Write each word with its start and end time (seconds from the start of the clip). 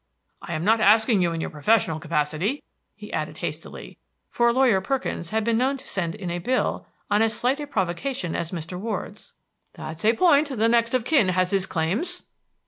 I 0.41 0.55
am 0.55 0.63
not 0.65 0.81
asking 0.81 1.21
you 1.21 1.31
in 1.31 1.41
your 1.41 1.51
professional 1.51 1.99
capacity," 1.99 2.63
he 2.95 3.13
added 3.13 3.37
hastily; 3.37 3.99
for 4.31 4.51
Lawyer 4.51 4.81
Perkins 4.81 5.29
had 5.29 5.43
been 5.43 5.59
known 5.59 5.77
to 5.77 5.87
send 5.87 6.15
in 6.15 6.31
a 6.31 6.39
bill 6.39 6.87
on 7.11 7.21
as 7.21 7.35
slight 7.37 7.59
a 7.59 7.67
provocation 7.67 8.35
as 8.35 8.49
Mr. 8.49 8.79
Ward's. 8.79 9.35
"That's 9.73 10.03
a 10.03 10.13
point. 10.13 10.49
The 10.57 10.67
next 10.67 10.95
of 10.95 11.05
kin 11.05 11.29
has 11.29 11.51
his 11.51 11.67
claims." 11.67 12.23